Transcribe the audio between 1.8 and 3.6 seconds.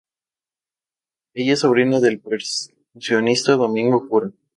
del percusionista